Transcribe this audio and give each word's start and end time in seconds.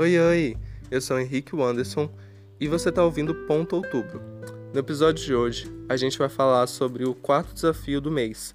Oi, 0.00 0.18
oi! 0.18 0.56
Eu 0.90 0.98
sou 0.98 1.20
Henrique 1.20 1.54
Wanderson 1.54 2.10
e 2.58 2.66
você 2.66 2.88
está 2.88 3.04
ouvindo 3.04 3.34
Ponto 3.46 3.76
Outubro. 3.76 4.22
No 4.72 4.80
episódio 4.80 5.22
de 5.22 5.34
hoje, 5.34 5.70
a 5.90 5.94
gente 5.94 6.16
vai 6.16 6.30
falar 6.30 6.66
sobre 6.68 7.04
o 7.04 7.14
quarto 7.14 7.52
desafio 7.52 8.00
do 8.00 8.10
mês, 8.10 8.54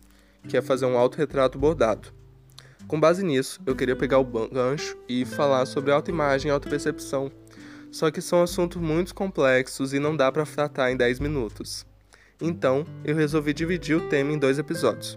que 0.50 0.58
é 0.58 0.62
fazer 0.64 0.88
um 0.88 0.98
autorretrato 0.98 1.60
bordado. 1.60 2.12
Com 2.88 3.00
base 3.00 3.24
nisso, 3.24 3.62
eu 3.64 3.76
queria 3.76 3.96
pegar 3.96 4.18
o 4.18 4.26
gancho 4.26 4.98
e 5.08 5.24
falar 5.24 5.68
sobre 5.68 5.92
autoimagem 5.92 6.50
e 6.50 6.52
autopercepção, 6.52 7.32
só 7.92 8.10
que 8.10 8.22
são 8.22 8.42
assuntos 8.42 8.82
muito 8.82 9.14
complexos 9.14 9.94
e 9.94 10.00
não 10.00 10.18
dá 10.18 10.32
para 10.32 10.48
tratar 10.48 10.92
em 10.92 10.98
10 10.98 11.20
minutos. 11.20 11.86
Então, 12.42 12.88
eu 13.04 13.16
resolvi 13.16 13.54
dividir 13.54 13.96
o 13.96 14.10
tema 14.10 14.32
em 14.32 14.40
dois 14.40 14.58
episódios. 14.58 15.16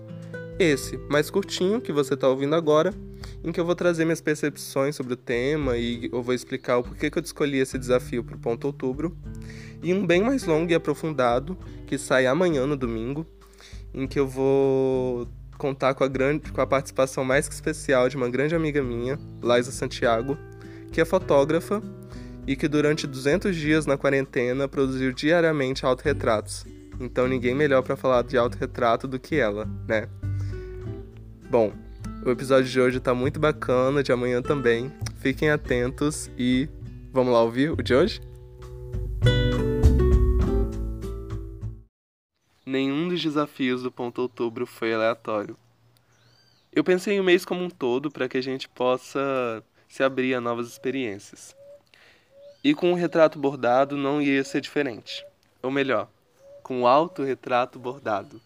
Esse, 0.58 0.96
mais 1.08 1.30
curtinho, 1.30 1.80
que 1.80 1.92
você 1.92 2.14
está 2.14 2.28
ouvindo 2.28 2.54
agora, 2.56 2.92
em 3.44 3.52
que 3.52 3.60
eu 3.60 3.64
vou 3.64 3.76
trazer 3.76 4.04
minhas 4.04 4.20
percepções 4.20 4.96
sobre 4.96 5.12
o 5.12 5.16
tema 5.16 5.76
e 5.76 6.10
eu 6.12 6.20
vou 6.20 6.34
explicar 6.34 6.78
o 6.78 6.82
porquê 6.82 7.08
que 7.08 7.16
eu 7.16 7.22
escolhi 7.22 7.58
esse 7.58 7.78
desafio 7.78 8.24
para 8.24 8.34
o 8.34 8.38
ponto 8.40 8.64
outubro. 8.66 9.16
E 9.80 9.94
um 9.94 10.04
bem 10.04 10.20
mais 10.20 10.44
longo 10.44 10.72
e 10.72 10.74
aprofundado, 10.74 11.56
que 11.86 11.96
sai 11.96 12.26
amanhã 12.26 12.66
no 12.66 12.76
domingo, 12.76 13.24
em 13.94 14.04
que 14.08 14.18
eu 14.18 14.26
vou 14.26 15.28
contar 15.56 15.94
com 15.94 16.02
a, 16.02 16.08
grande, 16.08 16.50
com 16.50 16.60
a 16.60 16.66
participação 16.66 17.24
mais 17.24 17.48
que 17.48 17.54
especial 17.54 18.08
de 18.08 18.16
uma 18.16 18.28
grande 18.28 18.56
amiga 18.56 18.82
minha, 18.82 19.16
Laisa 19.40 19.70
Santiago, 19.70 20.36
que 20.90 21.00
é 21.00 21.04
fotógrafa 21.04 21.80
e 22.48 22.56
que 22.56 22.66
durante 22.66 23.06
200 23.06 23.54
dias 23.54 23.86
na 23.86 23.96
quarentena 23.96 24.66
produziu 24.66 25.12
diariamente 25.12 25.86
autorretratos. 25.86 26.66
Então 26.98 27.28
ninguém 27.28 27.54
melhor 27.54 27.82
para 27.82 27.94
falar 27.94 28.22
de 28.22 28.36
autorretrato 28.36 29.06
do 29.06 29.20
que 29.20 29.36
ela, 29.36 29.64
né? 29.86 30.08
Bom, 31.50 31.72
o 32.26 32.30
episódio 32.30 32.70
de 32.70 32.78
hoje 32.78 33.00
tá 33.00 33.14
muito 33.14 33.40
bacana, 33.40 34.02
de 34.02 34.12
amanhã 34.12 34.42
também. 34.42 34.92
Fiquem 35.16 35.48
atentos 35.48 36.30
e 36.36 36.68
vamos 37.10 37.32
lá 37.32 37.40
ouvir 37.40 37.70
o 37.70 37.82
de 37.82 37.94
hoje? 37.94 38.20
Nenhum 42.66 43.08
dos 43.08 43.22
desafios 43.22 43.82
do 43.82 43.90
ponto 43.90 44.20
outubro 44.20 44.66
foi 44.66 44.92
aleatório. 44.92 45.56
Eu 46.70 46.84
pensei 46.84 47.14
em 47.14 47.20
um 47.22 47.24
mês 47.24 47.46
como 47.46 47.64
um 47.64 47.70
todo 47.70 48.10
para 48.10 48.28
que 48.28 48.36
a 48.36 48.42
gente 48.42 48.68
possa 48.68 49.64
se 49.88 50.02
abrir 50.02 50.34
a 50.34 50.42
novas 50.42 50.68
experiências. 50.68 51.56
E 52.62 52.74
com 52.74 52.92
o 52.92 52.94
retrato 52.94 53.38
bordado 53.38 53.96
não 53.96 54.20
ia 54.20 54.44
ser 54.44 54.60
diferente. 54.60 55.24
Ou 55.62 55.70
melhor, 55.70 56.10
com 56.62 56.82
o 56.82 56.86
autorretrato 56.86 57.78
bordado. 57.78 58.38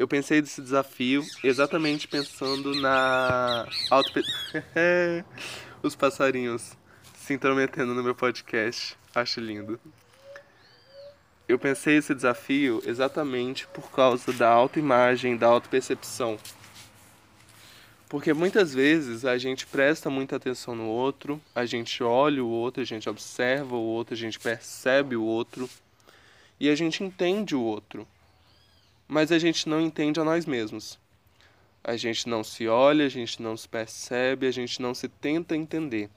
Eu 0.00 0.08
pensei 0.08 0.40
desse 0.40 0.62
desafio 0.62 1.22
exatamente 1.44 2.08
pensando 2.08 2.74
na 2.74 3.68
auto 3.90 4.10
os 5.82 5.94
passarinhos 5.94 6.72
se 7.14 7.34
intrometendo 7.34 7.94
no 7.94 8.02
meu 8.02 8.14
podcast. 8.14 8.96
Acho 9.14 9.40
lindo. 9.40 9.78
Eu 11.46 11.58
pensei 11.58 11.98
esse 11.98 12.14
desafio 12.14 12.82
exatamente 12.86 13.66
por 13.66 13.90
causa 13.90 14.32
da 14.32 14.48
autoimagem, 14.48 15.36
da 15.36 15.48
autopercepção. 15.48 16.38
Porque 18.08 18.32
muitas 18.32 18.72
vezes 18.72 19.26
a 19.26 19.36
gente 19.36 19.66
presta 19.66 20.08
muita 20.08 20.36
atenção 20.36 20.74
no 20.74 20.86
outro, 20.86 21.38
a 21.54 21.66
gente 21.66 22.02
olha 22.02 22.42
o 22.42 22.48
outro, 22.48 22.80
a 22.80 22.86
gente 22.86 23.06
observa 23.06 23.76
o 23.76 23.82
outro, 23.82 24.14
a 24.14 24.16
gente 24.16 24.40
percebe 24.40 25.14
o 25.14 25.22
outro 25.22 25.68
e 26.58 26.70
a 26.70 26.74
gente 26.74 27.04
entende 27.04 27.54
o 27.54 27.60
outro 27.60 28.08
mas 29.10 29.32
a 29.32 29.40
gente 29.40 29.68
não 29.68 29.80
entende 29.80 30.20
a 30.20 30.24
nós 30.24 30.46
mesmos. 30.46 30.96
A 31.82 31.96
gente 31.96 32.28
não 32.28 32.44
se 32.44 32.68
olha, 32.68 33.04
a 33.04 33.08
gente 33.08 33.42
não 33.42 33.56
se 33.56 33.68
percebe, 33.68 34.46
a 34.46 34.52
gente 34.52 34.80
não 34.80 34.94
se 34.94 35.08
tenta 35.08 35.56
entender. 35.56 36.08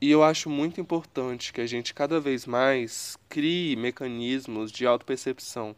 E 0.00 0.10
eu 0.10 0.24
acho 0.24 0.48
muito 0.48 0.80
importante 0.80 1.52
que 1.52 1.60
a 1.60 1.66
gente 1.66 1.92
cada 1.92 2.18
vez 2.18 2.46
mais 2.46 3.14
crie 3.28 3.76
mecanismos 3.76 4.72
de 4.72 4.86
autopercepção. 4.86 5.76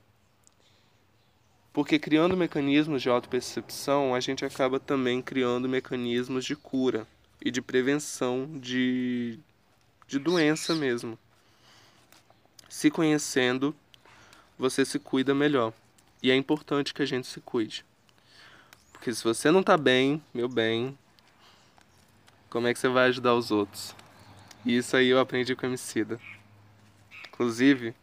Porque 1.72 1.98
criando 1.98 2.36
mecanismos 2.36 3.02
de 3.02 3.08
autopercepção, 3.08 4.14
a 4.14 4.20
gente 4.20 4.44
acaba 4.44 4.78
também 4.78 5.20
criando 5.20 5.68
mecanismos 5.68 6.44
de 6.44 6.54
cura 6.54 7.08
e 7.44 7.50
de 7.50 7.60
prevenção 7.60 8.48
de, 8.54 9.40
de 10.06 10.20
doença 10.20 10.76
mesmo. 10.76 11.18
Se 12.68 12.88
conhecendo 12.88 13.74
você 14.58 14.84
se 14.84 14.98
cuida 14.98 15.34
melhor. 15.34 15.72
E 16.22 16.30
é 16.30 16.34
importante 16.34 16.94
que 16.94 17.02
a 17.02 17.06
gente 17.06 17.26
se 17.26 17.40
cuide. 17.40 17.84
Porque 18.92 19.12
se 19.12 19.22
você 19.22 19.50
não 19.50 19.62
tá 19.62 19.76
bem, 19.76 20.22
meu 20.32 20.48
bem, 20.48 20.98
como 22.48 22.66
é 22.66 22.72
que 22.72 22.78
você 22.78 22.88
vai 22.88 23.08
ajudar 23.08 23.34
os 23.34 23.50
outros? 23.50 23.94
E 24.64 24.76
isso 24.76 24.96
aí 24.96 25.08
eu 25.08 25.20
aprendi 25.20 25.54
com 25.54 25.66
o 25.66 25.68
Emicida. 25.68 26.18
Inclusive, 27.28 27.94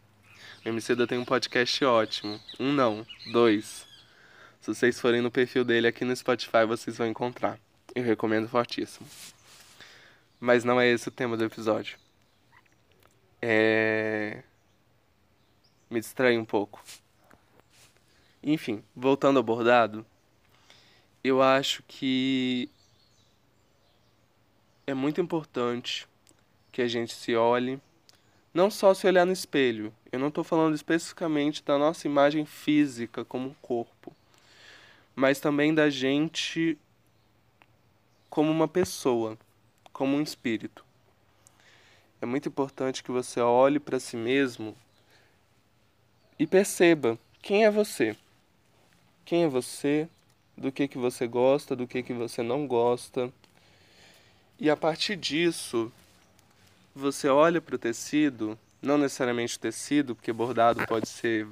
o 0.64 0.69
Emicida 0.69 1.08
tem 1.08 1.18
um 1.18 1.25
podcast 1.25 1.84
ótimo. 1.84 2.40
Um 2.59 2.72
não, 2.72 3.06
dois. 3.31 3.85
Se 4.62 4.74
vocês 4.74 5.00
forem 5.00 5.22
no 5.22 5.31
perfil 5.31 5.66
dele 5.66 5.88
aqui 5.88 6.06
no 6.06 6.16
Spotify, 6.16 6.66
vocês 6.68 6.97
vão 6.97 7.08
encontrar. 7.08 7.59
Eu 7.94 8.03
recomendo 8.03 8.47
fortíssimo. 8.47 9.08
Mas 10.40 10.64
não 10.64 10.80
é 10.80 10.88
esse 10.88 11.08
o 11.08 11.12
tema 11.12 11.35
do 11.35 11.44
episódio. 11.44 11.97
É 13.41 14.44
me 15.93 15.99
distrai 15.99 16.37
um 16.39 16.43
pouco. 16.43 16.83
Enfim, 18.41 18.83
voltando 18.95 19.37
ao 19.37 19.43
bordado, 19.43 20.03
eu 21.23 21.39
acho 21.39 21.83
que 21.87 22.67
é 24.87 24.93
muito 24.93 25.21
importante 25.21 26.07
que 26.71 26.81
a 26.81 26.87
gente 26.87 27.13
se 27.13 27.35
olhe, 27.35 27.79
não 28.51 28.71
só 28.71 28.93
se 28.95 29.05
olhar 29.05 29.23
no 29.23 29.31
espelho. 29.31 29.93
Eu 30.11 30.19
não 30.19 30.29
estou 30.29 30.43
falando 30.43 30.73
especificamente 30.73 31.63
da 31.63 31.77
nossa 31.77 32.07
imagem 32.07 32.43
física 32.43 33.23
como 33.23 33.49
um 33.49 33.55
corpo, 33.61 34.11
mas 35.15 35.39
também 35.39 35.75
da 35.75 35.91
gente 35.91 36.75
como 38.31 38.51
uma 38.51 38.67
pessoa, 38.67 39.37
como 39.93 40.17
um 40.17 40.21
espírito. 40.23 40.83
É 42.19 42.25
muito 42.25 42.49
importante 42.49 43.03
que 43.03 43.11
você 43.11 43.39
olhe 43.39 43.79
para 43.79 43.99
si 43.99 44.17
mesmo 44.17 44.75
e 46.38 46.47
perceba 46.47 47.17
quem 47.41 47.66
é 47.66 47.71
você. 47.71 48.16
Quem 49.25 49.44
é 49.44 49.47
você, 49.47 50.07
do 50.57 50.71
que 50.71 50.88
que 50.88 50.97
você 50.97 51.27
gosta, 51.27 51.75
do 51.75 51.88
que 51.88 52.03
que 52.03 52.13
você 52.13 52.41
não 52.41 52.67
gosta. 52.67 53.31
E 54.59 54.69
a 54.69 54.77
partir 54.77 55.16
disso, 55.16 55.91
você 56.95 57.27
olha 57.27 57.59
para 57.59 57.75
o 57.75 57.79
tecido, 57.79 58.57
não 58.81 58.97
necessariamente 58.97 59.57
o 59.57 59.59
tecido, 59.59 60.16
porque 60.16 60.31
bordado 60.31 60.85
pode 60.88 61.07
ser 61.07 61.47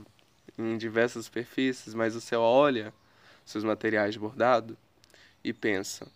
em 0.58 0.78
diversas 0.78 1.25
superfícies, 1.25 1.94
mas 1.94 2.14
você 2.14 2.36
olha 2.36 2.94
seus 3.46 3.64
materiais 3.64 4.14
de 4.14 4.20
bordado 4.20 4.78
e 5.44 5.52
pensa: 5.52 6.08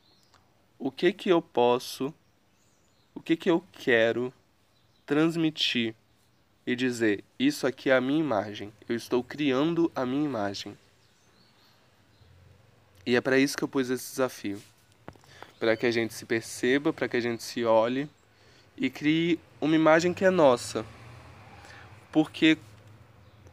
o 0.77 0.91
que 0.91 1.11
que 1.11 1.29
eu 1.29 1.41
posso, 1.41 2.13
o 3.13 3.21
que 3.21 3.35
que 3.35 3.49
eu 3.49 3.63
quero 3.71 4.33
transmitir 5.05 5.95
e 6.65 6.75
dizer: 6.75 7.23
Isso 7.37 7.67
aqui 7.67 7.89
é 7.89 7.95
a 7.95 8.01
minha 8.01 8.19
imagem, 8.19 8.71
eu 8.87 8.95
estou 8.95 9.23
criando 9.23 9.91
a 9.95 10.05
minha 10.05 10.25
imagem. 10.25 10.77
E 13.05 13.15
é 13.15 13.21
para 13.21 13.37
isso 13.37 13.55
que 13.57 13.63
eu 13.63 13.67
pus 13.67 13.89
esse 13.89 14.09
desafio 14.11 14.61
para 15.59 15.75
que 15.75 15.85
a 15.85 15.91
gente 15.91 16.13
se 16.13 16.25
perceba, 16.25 16.91
para 16.91 17.07
que 17.07 17.17
a 17.17 17.19
gente 17.19 17.43
se 17.43 17.63
olhe 17.63 18.09
e 18.77 18.89
crie 18.89 19.39
uma 19.59 19.75
imagem 19.75 20.13
que 20.13 20.25
é 20.25 20.29
nossa. 20.29 20.85
Porque, 22.11 22.57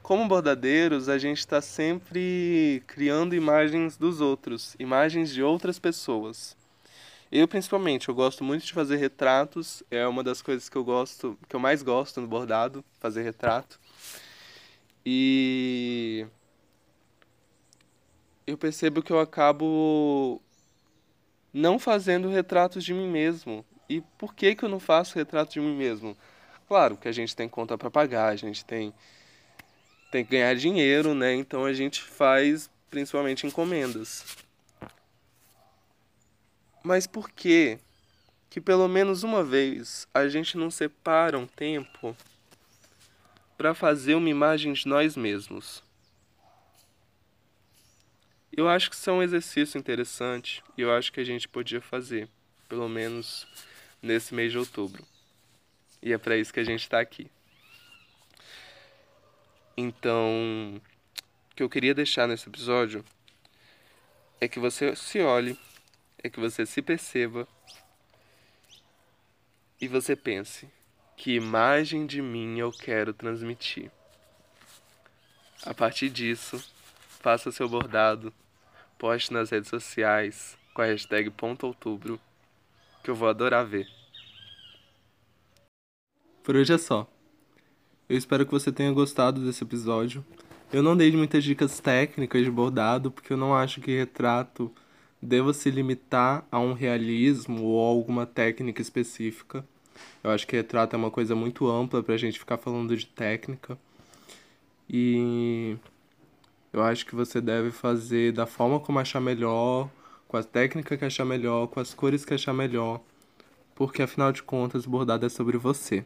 como 0.03 0.29
bordadeiros, 0.29 1.09
a 1.09 1.19
gente 1.19 1.39
está 1.39 1.61
sempre 1.61 2.83
criando 2.87 3.35
imagens 3.35 3.97
dos 3.97 4.21
outros, 4.21 4.77
imagens 4.79 5.31
de 5.31 5.43
outras 5.43 5.79
pessoas. 5.79 6.57
Eu 7.35 7.49
principalmente, 7.49 8.11
eu 8.11 8.15
gosto 8.15 8.45
muito 8.45 8.67
de 8.67 8.75
fazer 8.75 8.97
retratos, 8.97 9.83
é 9.91 10.07
uma 10.07 10.23
das 10.23 10.43
coisas 10.43 10.69
que 10.69 10.77
eu 10.77 10.85
gosto, 10.85 11.39
que 11.49 11.57
eu 11.57 11.61
mais 11.61 11.83
gosto 11.83 12.21
no 12.21 12.27
bordado, 12.27 12.85
fazer 13.01 13.23
retrato. 13.23 13.81
E 15.05 16.27
eu 18.47 18.59
percebo 18.59 19.03
que 19.03 19.11
eu 19.11 19.19
acabo 19.19 20.43
não 21.55 21.79
fazendo 21.79 22.29
retratos 22.29 22.85
de 22.85 22.93
mim 22.93 23.09
mesmo. 23.09 23.65
E 23.89 24.03
por 24.19 24.35
que 24.35 24.55
que 24.55 24.63
eu 24.63 24.69
não 24.69 24.79
faço 24.79 25.17
retrato 25.17 25.55
de 25.55 25.61
mim 25.61 25.75
mesmo? 25.75 26.15
Claro 26.69 26.99
que 26.99 27.09
a 27.09 27.13
gente 27.13 27.35
tem 27.35 27.49
conta 27.49 27.79
para 27.79 27.91
pagar, 27.91 28.29
a 28.29 28.37
gente 28.37 28.63
tem 28.63 28.93
tem 30.11 30.23
que 30.23 30.33
ganhar 30.33 30.55
dinheiro, 30.55 31.15
né? 31.15 31.35
Então 31.35 31.65
a 31.65 31.73
gente 31.73 32.03
faz 32.03 32.69
principalmente 32.91 33.47
encomendas. 33.47 34.23
Mas 36.83 37.07
por 37.07 37.31
que 37.31 37.79
que 38.51 38.61
pelo 38.61 38.89
menos 38.89 39.23
uma 39.23 39.43
vez 39.43 40.07
a 40.13 40.29
gente 40.29 40.59
não 40.59 40.71
separa 40.71 41.39
um 41.39 41.47
tempo 41.47 42.17
para 43.57 43.75
fazer 43.75 44.15
uma 44.15 44.29
imagem 44.29 44.73
de 44.73 44.87
nós 44.87 45.17
mesmos? 45.17 45.83
Eu 48.55 48.69
acho 48.69 48.91
que 48.91 48.97
isso 48.97 49.09
é 49.09 49.13
um 49.13 49.23
exercício 49.23 49.79
interessante 49.79 50.63
e 50.77 50.83
eu 50.83 50.93
acho 50.93 51.11
que 51.13 51.21
a 51.21 51.25
gente 51.25 51.49
podia 51.49 51.81
fazer 51.81 52.29
pelo 52.69 52.89
menos 52.89 53.47
nesse 54.03 54.35
mês 54.35 54.53
de 54.53 54.59
outubro. 54.59 55.07
E 56.03 56.13
é 56.13 56.19
para 56.19 56.37
isso 56.37 56.53
que 56.53 56.61
a 56.61 56.65
gente 56.65 56.81
está 56.81 57.01
aqui. 57.01 57.31
Então, 59.77 60.81
o 61.51 61.55
que 61.55 61.63
eu 61.63 61.71
queria 61.71 61.95
deixar 61.95 62.27
nesse 62.27 62.49
episódio 62.49 63.05
é 64.41 64.49
que 64.49 64.59
você 64.59 64.95
se 64.97 65.21
olhe, 65.21 65.59
é 66.23 66.31
que 66.31 66.41
você 66.41 66.65
se 66.65 66.81
perceba 66.81 67.47
e 69.81 69.89
você 69.89 70.15
pense: 70.15 70.69
que 71.17 71.35
imagem 71.35 72.07
de 72.07 72.23
mim 72.23 72.59
eu 72.59 72.71
quero 72.71 73.13
transmitir? 73.13 73.91
A 75.65 75.75
partir 75.75 76.11
disso, 76.11 76.63
faça 77.21 77.53
seu 77.53 77.69
bordado, 77.69 78.33
poste 78.99 79.33
nas 79.33 79.51
redes 79.51 79.69
sociais 79.69 80.57
com 80.75 80.83
a 80.83 80.87
hashtag 80.87 81.31
ponto 81.31 81.67
outubro, 81.67 82.21
que 83.03 83.11
eu 83.11 83.15
vou 83.15 83.29
adorar 83.29 83.67
ver. 83.67 83.87
Por 86.43 86.57
hoje 86.57 86.73
é 86.73 86.79
só. 86.79 87.07
Eu 88.09 88.17
espero 88.17 88.45
que 88.45 88.51
você 88.51 88.73
tenha 88.73 88.91
gostado 88.91 89.45
desse 89.45 89.63
episódio. 89.63 90.25
Eu 90.73 90.83
não 90.83 90.97
dei 90.97 91.13
muitas 91.13 91.45
dicas 91.45 91.79
técnicas 91.79 92.43
de 92.45 92.51
bordado, 92.51 93.11
porque 93.11 93.33
eu 93.33 93.37
não 93.37 93.55
acho 93.55 93.81
que 93.81 93.97
retrato 93.97 94.75
deva 95.23 95.55
se 95.55 95.71
limitar 95.71 96.45
a 96.51 96.59
um 96.59 96.73
realismo 96.73 97.63
ou 97.63 97.81
alguma 97.81 98.27
técnica 98.27 98.83
específica. 98.83 99.65
Eu 100.25 100.31
acho 100.31 100.47
que 100.47 100.57
retrato 100.57 100.97
é 100.97 100.99
uma 100.99 101.11
coisa 101.11 101.37
muito 101.37 101.69
ampla 101.69 102.03
para 102.03 102.15
a 102.15 102.19
gente 102.19 102.39
ficar 102.39 102.59
falando 102.59 102.97
de 102.97 103.07
técnica. 103.07 103.79
E 104.91 105.77
eu 106.73 106.83
acho 106.83 107.07
que 107.07 107.15
você 107.15 107.41
deve 107.41 107.71
fazer 107.71 108.33
da 108.33 108.47
forma 108.47 108.81
como 108.81 108.99
achar 108.99 109.21
melhor, 109.21 109.89
com 110.27 110.37
a 110.37 110.43
técnica 110.43 110.97
que 110.97 111.05
achar 111.05 111.25
melhor, 111.25 111.69
com 111.69 111.79
as 111.79 111.95
cores 111.95 112.25
que 112.25 112.35
achar 112.35 112.53
melhor, 112.53 113.01
porque 113.75 114.03
afinal 114.03 114.33
de 114.33 114.43
contas, 114.43 114.87
bordado 114.87 115.27
é 115.27 115.29
sobre 115.29 115.57
você. 115.57 116.05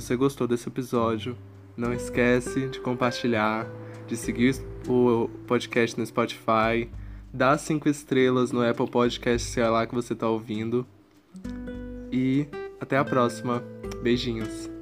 Se 0.00 0.06
você 0.08 0.16
gostou 0.16 0.46
desse 0.46 0.68
episódio, 0.68 1.36
não 1.76 1.92
esquece 1.92 2.68
de 2.68 2.80
compartilhar 2.80 3.66
de 4.06 4.16
seguir 4.16 4.54
o 4.88 5.28
podcast 5.46 5.98
no 5.98 6.06
Spotify, 6.06 6.88
dar 7.32 7.58
cinco 7.58 7.88
estrelas 7.88 8.50
no 8.52 8.62
Apple 8.62 8.88
Podcast, 8.88 9.50
se 9.50 9.60
é 9.60 9.68
lá 9.68 9.86
que 9.86 9.94
você 9.94 10.14
está 10.14 10.28
ouvindo. 10.28 10.86
E 12.10 12.46
até 12.80 12.96
a 12.96 13.04
próxima. 13.04 13.62
Beijinhos. 14.02 14.77